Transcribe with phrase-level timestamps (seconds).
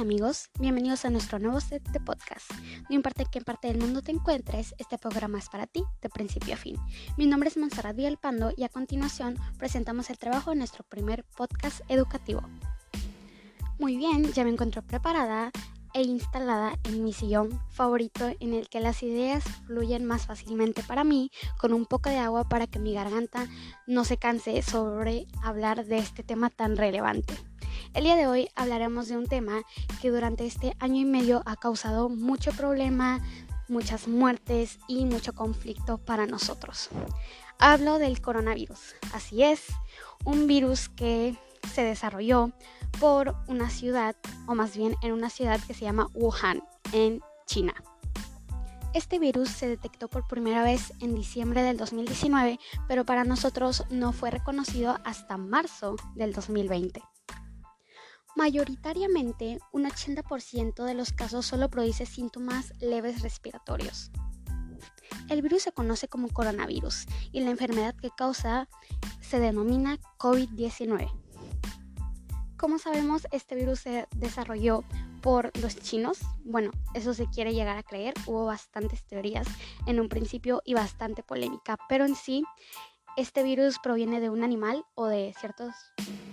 [0.00, 2.50] Amigos, bienvenidos a nuestro nuevo set de podcast.
[2.88, 6.08] No importa en qué parte del mundo te encuentres, este programa es para ti de
[6.08, 6.78] principio a fin.
[7.18, 11.82] Mi nombre es Monserrat Villalpando y a continuación presentamos el trabajo de nuestro primer podcast
[11.88, 12.40] educativo.
[13.78, 15.50] Muy bien, ya me encuentro preparada
[15.92, 21.04] e instalada en mi sillón favorito en el que las ideas fluyen más fácilmente para
[21.04, 23.48] mí con un poco de agua para que mi garganta
[23.86, 27.34] no se canse sobre hablar de este tema tan relevante.
[27.92, 29.62] El día de hoy hablaremos de un tema
[30.00, 33.20] que durante este año y medio ha causado mucho problema,
[33.68, 36.88] muchas muertes y mucho conflicto para nosotros.
[37.58, 38.94] Hablo del coronavirus.
[39.12, 39.64] Así es,
[40.24, 41.36] un virus que
[41.74, 42.52] se desarrolló
[43.00, 44.14] por una ciudad,
[44.46, 46.62] o más bien en una ciudad que se llama Wuhan,
[46.92, 47.74] en China.
[48.94, 54.12] Este virus se detectó por primera vez en diciembre del 2019, pero para nosotros no
[54.12, 57.02] fue reconocido hasta marzo del 2020.
[58.36, 64.10] Mayoritariamente, un 80% de los casos solo produce síntomas leves respiratorios.
[65.28, 68.68] El virus se conoce como coronavirus y la enfermedad que causa
[69.20, 71.10] se denomina COVID-19.
[72.56, 74.84] Como sabemos, este virus se desarrolló
[75.22, 76.18] por los chinos.
[76.44, 78.14] Bueno, eso se quiere llegar a creer.
[78.26, 79.46] Hubo bastantes teorías
[79.86, 82.44] en un principio y bastante polémica, pero en sí,
[83.16, 85.74] este virus proviene de un animal o de ciertos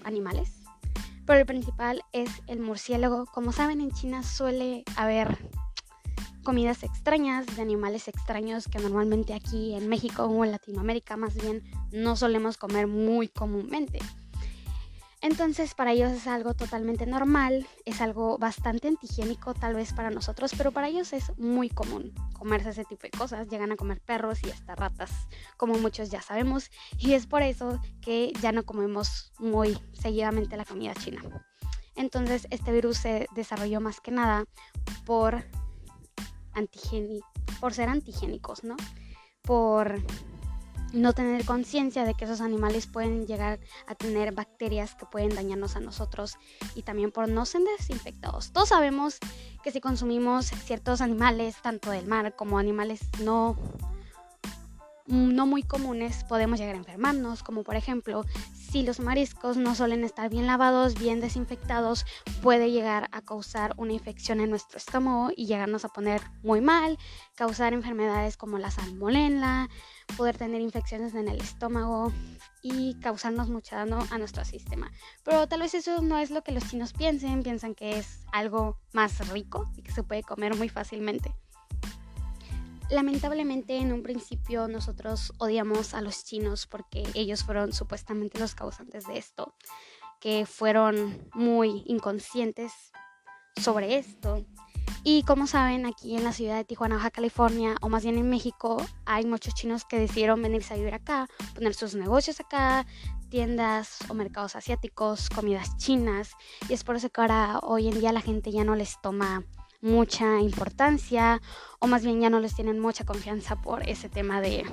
[0.04, 0.67] animales
[1.28, 3.26] pero el principal es el murciélago.
[3.28, 5.38] Como saben, en China suele haber
[6.42, 11.62] comidas extrañas de animales extraños que normalmente aquí en México o en Latinoamérica más bien
[11.92, 14.00] no solemos comer muy comúnmente.
[15.22, 20.54] Entonces para ellos es algo totalmente normal, es algo bastante antihigiénico tal vez para nosotros,
[20.56, 23.48] pero para ellos es muy común comerse ese tipo de cosas.
[23.48, 25.12] Llegan a comer perros y hasta ratas,
[25.58, 30.66] como muchos ya sabemos, y es por eso que ya no comemos muy seguidamente la
[30.66, 31.22] comida china.
[31.96, 34.46] Entonces este virus se desarrolló más que nada
[35.04, 35.44] por,
[37.60, 38.76] por ser antigénicos, ¿no?
[39.42, 40.00] Por
[40.94, 45.76] no tener conciencia de que esos animales pueden llegar a tener bacterias que pueden dañarnos
[45.76, 46.38] a nosotros
[46.76, 48.52] y también por no ser desinfectados.
[48.52, 49.18] Todos sabemos
[49.64, 53.56] que si consumimos ciertos animales, tanto del mar como animales no
[55.08, 58.26] no muy comunes podemos llegar a enfermarnos, como por ejemplo
[58.70, 62.06] si los mariscos no suelen estar bien lavados, bien desinfectados,
[62.42, 66.98] puede llegar a causar una infección en nuestro estómago y llegarnos a poner muy mal,
[67.36, 69.70] causar enfermedades como la salmonella,
[70.18, 72.12] poder tener infecciones en el estómago
[72.62, 74.92] y causarnos mucho daño a nuestro sistema.
[75.24, 78.78] Pero tal vez eso no es lo que los chinos piensen, piensan que es algo
[78.94, 81.34] más rico y que se puede comer muy fácilmente.
[82.90, 89.06] Lamentablemente en un principio nosotros odiamos a los chinos porque ellos fueron supuestamente los causantes
[89.08, 89.56] de esto,
[90.22, 92.72] que fueron muy inconscientes
[93.62, 94.46] sobre esto.
[95.04, 98.30] Y como saben, aquí en la ciudad de Tijuana, Baja California, o más bien en
[98.30, 102.86] México, hay muchos chinos que decidieron venirse a vivir acá, poner sus negocios acá,
[103.30, 106.32] tiendas o mercados asiáticos, comidas chinas.
[106.70, 109.46] Y es por eso que ahora, hoy en día, la gente ya no les toma
[109.82, 111.42] mucha importancia
[111.80, 114.66] o más bien ya no les tienen mucha confianza por ese tema de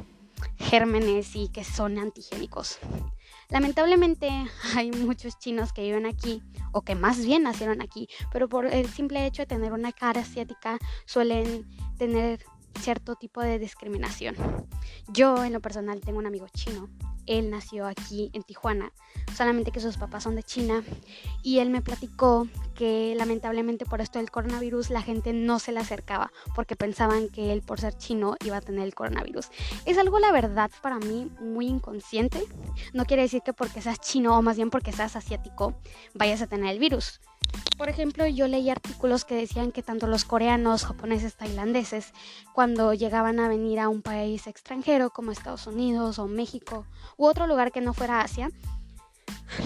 [0.57, 2.79] gérmenes y que son antigénicos.
[3.51, 4.29] Lamentablemente
[4.77, 8.89] hay muchos chinos que viven aquí o que más bien nacieron aquí, pero por el
[8.89, 12.45] simple hecho de tener una cara asiática suelen tener
[12.81, 14.37] cierto tipo de discriminación.
[15.09, 16.89] Yo en lo personal tengo un amigo chino
[17.27, 18.93] él nació aquí en Tijuana,
[19.35, 20.83] solamente que sus papás son de China
[21.43, 25.81] y él me platicó que lamentablemente por esto del coronavirus la gente no se le
[25.81, 29.49] acercaba porque pensaban que él por ser chino iba a tener el coronavirus.
[29.87, 32.43] Es algo la verdad para mí muy inconsciente.
[32.93, 35.75] No quiere decir que porque seas chino o más bien porque seas asiático
[36.15, 37.21] vayas a tener el virus.
[37.77, 42.13] Por ejemplo, yo leí artículos que decían que tanto los coreanos, japoneses, tailandeses,
[42.53, 46.87] cuando llegaban a venir a un país extranjero como Estados Unidos o México
[47.17, 48.51] u otro lugar que no fuera Asia,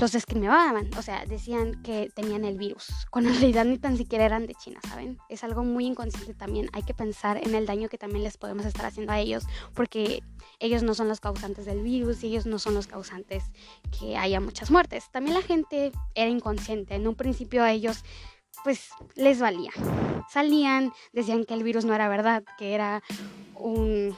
[0.00, 4.24] los discriminaban, o sea, decían que tenían el virus, cuando en realidad ni tan siquiera
[4.24, 5.18] eran de China, ¿saben?
[5.28, 8.66] Es algo muy inconsciente también, hay que pensar en el daño que también les podemos
[8.66, 9.44] estar haciendo a ellos,
[9.74, 10.22] porque
[10.58, 13.44] ellos no son los causantes del virus y ellos no son los causantes
[13.98, 15.10] que haya muchas muertes.
[15.10, 18.04] También la gente era inconsciente, en un principio a ellos
[18.64, 19.70] pues les valía.
[20.28, 23.02] Salían, decían que el virus no era verdad, que era
[23.54, 24.16] un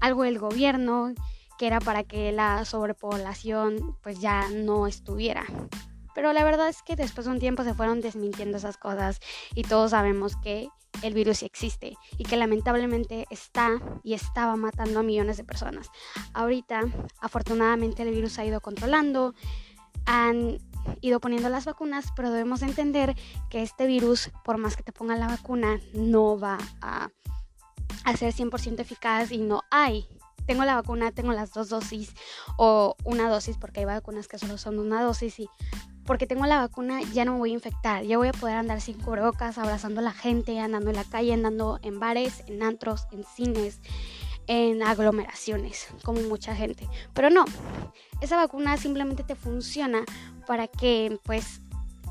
[0.00, 1.14] algo del gobierno
[1.58, 5.44] que era para que la sobrepoblación pues ya no estuviera.
[6.14, 9.20] Pero la verdad es que después de un tiempo se fueron desmintiendo esas cosas
[9.54, 10.68] y todos sabemos que
[11.02, 15.90] el virus existe y que lamentablemente está y estaba matando a millones de personas.
[16.32, 16.82] Ahorita,
[17.20, 19.34] afortunadamente, el virus ha ido controlando.
[20.06, 20.58] Han
[21.02, 23.14] ido poniendo las vacunas, pero debemos entender
[23.50, 27.10] que este virus, por más que te pongan la vacuna, no va a,
[28.04, 30.08] a ser 100% eficaz y no hay.
[30.48, 32.14] Tengo la vacuna, tengo las dos dosis
[32.56, 35.48] o una dosis, porque hay vacunas que solo son una dosis y
[36.06, 38.80] porque tengo la vacuna ya no me voy a infectar, ya voy a poder andar
[38.80, 43.06] sin cubrebocas, abrazando a la gente, andando en la calle, andando en bares, en antros,
[43.12, 43.82] en cines,
[44.46, 46.88] en aglomeraciones, como mucha gente.
[47.12, 47.44] Pero no,
[48.22, 50.02] esa vacuna simplemente te funciona
[50.46, 51.60] para que pues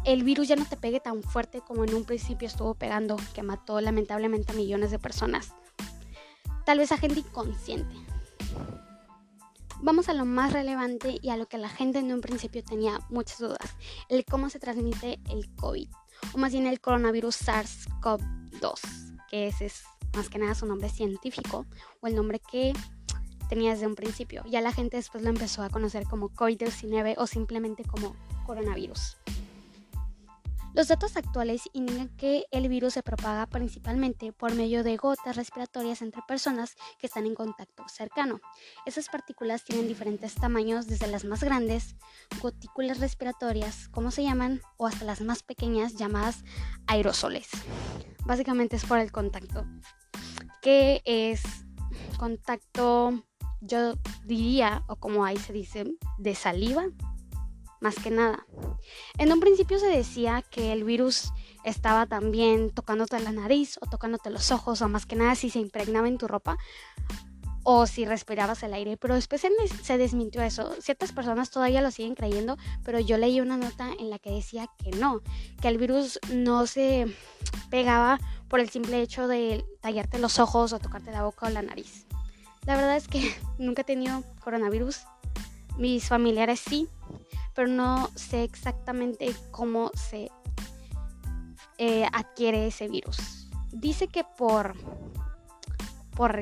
[0.05, 3.41] el virus ya no te pegue tan fuerte como en un principio estuvo pegando, que
[3.41, 5.55] mató lamentablemente a millones de personas.
[6.67, 7.95] Tal vez a gente inconsciente.
[9.81, 13.00] Vamos a lo más relevante y a lo que la gente en un principio tenía
[13.09, 13.75] muchas dudas,
[14.09, 15.88] el cómo se transmite el COVID,
[16.33, 19.83] o más bien el coronavirus SARS-CoV-2, que ese es
[20.15, 21.68] más que nada su nombre científico
[22.01, 22.74] o el nombre que
[23.50, 24.44] tenía desde un principio.
[24.50, 28.15] Ya la gente después lo empezó a conocer como COVID-19 o simplemente como
[28.45, 29.18] coronavirus.
[30.77, 36.03] Los datos actuales indican que el virus se propaga principalmente por medio de gotas respiratorias
[36.03, 38.39] entre personas que están en contacto cercano.
[38.85, 41.95] Esas partículas tienen diferentes tamaños, desde las más grandes,
[42.44, 46.44] gotículas respiratorias, como se llaman, o hasta las más pequeñas llamadas
[46.85, 47.50] aerosoles.
[48.27, 49.65] Básicamente es por el contacto,
[50.62, 51.41] que es
[52.19, 53.23] contacto,
[53.62, 53.95] yo
[54.25, 55.85] diría, o como ahí se dice,
[56.19, 56.85] de saliva,
[57.79, 58.45] más que nada.
[59.18, 61.31] En un principio se decía que el virus
[61.63, 65.59] estaba también tocándote la nariz o tocándote los ojos o más que nada si se
[65.59, 66.57] impregnaba en tu ropa
[67.69, 69.45] o si respirabas el aire, pero después
[69.83, 70.74] se desmintió eso.
[70.79, 74.69] Ciertas personas todavía lo siguen creyendo, pero yo leí una nota en la que decía
[74.77, 75.19] que no,
[75.62, 77.13] que el virus no se
[77.69, 81.62] pegaba por el simple hecho de tallarte los ojos o tocarte la boca o la
[81.62, 82.06] nariz.
[82.65, 85.01] La verdad es que nunca he tenido coronavirus,
[85.77, 86.88] mis familiares sí,
[87.57, 90.30] pero no sé exactamente cómo se
[91.80, 93.50] eh, adquiere ese virus.
[93.71, 94.75] Dice que por,
[96.15, 96.39] por,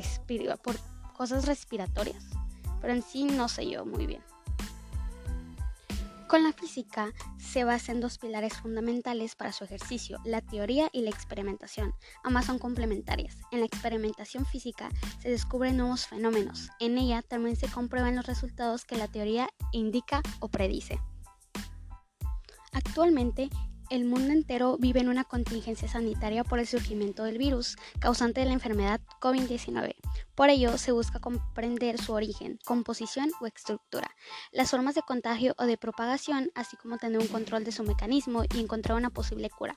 [0.61, 0.75] por
[1.13, 2.21] cosas respiratorias,
[2.81, 4.21] pero en sí no sé yo muy bien.
[6.27, 11.01] Con la física se basa en dos pilares fundamentales para su ejercicio, la teoría y
[11.01, 11.93] la experimentación.
[12.23, 13.37] Ambas son complementarias.
[13.51, 14.89] En la experimentación física
[15.19, 16.69] se descubren nuevos fenómenos.
[16.79, 20.99] En ella también se comprueban los resultados que la teoría indica o predice.
[22.71, 23.49] Actualmente,
[23.89, 28.47] el mundo entero vive en una contingencia sanitaria por el surgimiento del virus causante de
[28.47, 29.95] la enfermedad COVID-19.
[30.35, 34.09] Por ello, se busca comprender su origen, composición o estructura,
[34.51, 38.43] las formas de contagio o de propagación, así como tener un control de su mecanismo
[38.53, 39.75] y encontrar una posible cura.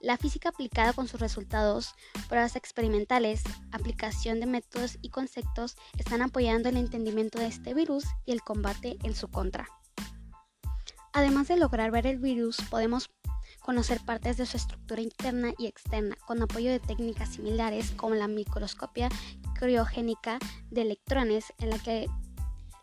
[0.00, 1.94] La física aplicada con sus resultados,
[2.28, 8.32] pruebas experimentales, aplicación de métodos y conceptos están apoyando el entendimiento de este virus y
[8.32, 9.68] el combate en su contra.
[11.12, 13.10] Además de lograr ver el virus, podemos
[13.68, 18.26] conocer partes de su estructura interna y externa con apoyo de técnicas similares como la
[18.26, 19.10] microscopia
[19.58, 20.38] criogénica
[20.70, 22.06] de electrones en la que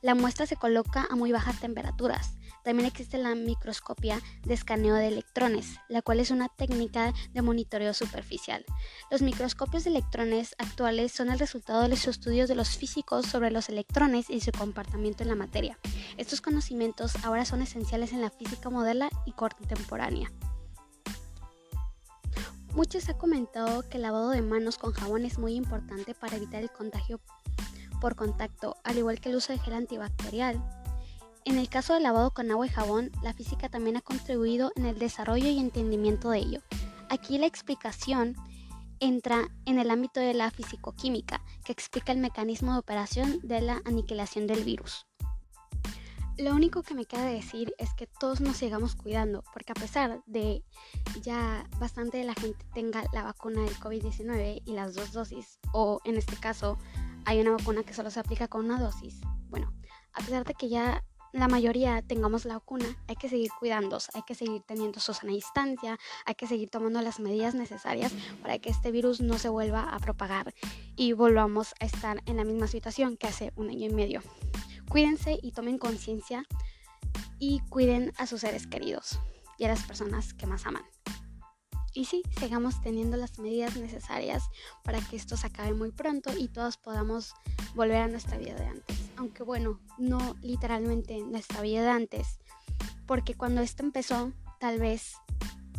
[0.03, 2.35] la muestra se coloca a muy bajas temperaturas.
[2.63, 7.95] También existe la microscopia de escaneo de electrones, la cual es una técnica de monitoreo
[7.95, 8.63] superficial.
[9.09, 13.49] Los microscopios de electrones actuales son el resultado de los estudios de los físicos sobre
[13.49, 15.79] los electrones y su comportamiento en la materia.
[16.17, 20.31] Estos conocimientos ahora son esenciales en la física moderna y contemporánea.
[22.75, 26.61] Muchos han comentado que el lavado de manos con jabón es muy importante para evitar
[26.61, 27.21] el contagio
[28.01, 30.61] por contacto, al igual que el uso de gel antibacterial.
[31.45, 34.85] En el caso del lavado con agua y jabón, la física también ha contribuido en
[34.85, 36.61] el desarrollo y entendimiento de ello.
[37.09, 38.35] Aquí la explicación
[38.99, 43.81] entra en el ámbito de la fisicoquímica, que explica el mecanismo de operación de la
[43.85, 45.05] aniquilación del virus.
[46.37, 50.21] Lo único que me queda decir es que todos nos sigamos cuidando, porque a pesar
[50.25, 50.63] de
[51.21, 56.01] ya bastante de la gente tenga la vacuna del COVID-19 y las dos dosis, o
[56.03, 56.77] en este caso
[57.23, 59.73] hay una vacuna que solo se aplica con una dosis, bueno,
[60.11, 64.23] a pesar de que ya la mayoría tengamos la vacuna, hay que seguir cuidándose, hay
[64.23, 68.69] que seguir teniendo su sana distancia, hay que seguir tomando las medidas necesarias para que
[68.69, 70.53] este virus no se vuelva a propagar
[70.95, 74.21] y volvamos a estar en la misma situación que hace un año y medio.
[74.89, 76.45] Cuídense y tomen conciencia
[77.39, 79.19] y cuiden a sus seres queridos
[79.57, 80.83] y a las personas que más aman.
[81.93, 84.43] Y sí, sigamos teniendo las medidas necesarias
[84.83, 87.33] para que esto se acabe muy pronto y todos podamos
[87.73, 88.97] volver a nuestra vida de antes.
[89.15, 92.39] Aunque bueno, no literalmente nuestra vida de antes,
[93.05, 95.13] porque cuando esto empezó, tal vez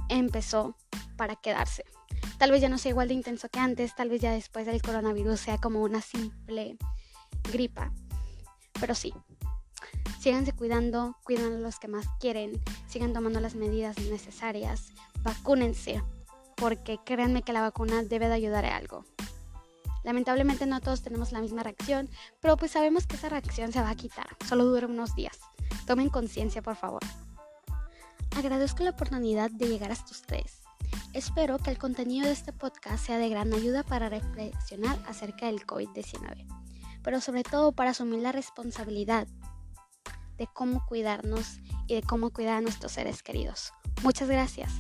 [0.09, 0.75] empezó
[1.19, 1.85] para quedarse.
[2.39, 4.81] Tal vez ya no sea igual de intenso que antes, tal vez ya después del
[4.81, 6.79] coronavirus sea como una simple
[7.53, 7.93] gripa,
[8.81, 9.13] pero sí,
[10.27, 14.89] Síganse cuidando, cuidan a los que más quieren, sigan tomando las medidas necesarias,
[15.23, 16.03] vacúnense,
[16.57, 19.05] porque créanme que la vacuna debe de ayudar a algo.
[20.03, 22.09] Lamentablemente no todos tenemos la misma reacción,
[22.41, 25.39] pero pues sabemos que esa reacción se va a quitar, solo dura unos días.
[25.87, 27.03] Tomen conciencia, por favor.
[28.37, 30.63] Agradezco la oportunidad de llegar hasta ustedes.
[31.13, 35.65] Espero que el contenido de este podcast sea de gran ayuda para reflexionar acerca del
[35.65, 36.66] COVID-19,
[37.07, 39.29] pero sobre todo para asumir la responsabilidad
[40.39, 43.73] de cómo cuidarnos y de cómo cuidar a nuestros seres queridos.
[44.03, 44.73] Muchas gracias.